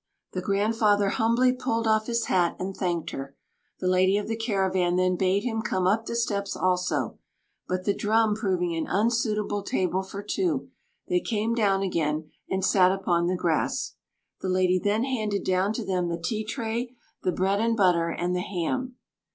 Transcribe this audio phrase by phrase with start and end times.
[0.33, 3.35] The grandfather humbly pulled off his hat, and thanked her.
[3.79, 7.19] The lady of the caravan then bade him come up the steps also;
[7.67, 10.69] but the drum proving an unsuitable table for two,
[11.07, 13.93] they came down again, and sat upon the grass.
[14.41, 18.35] The lady then handed down to them the tea tray, the bread and butter, and
[18.35, 18.95] the ham.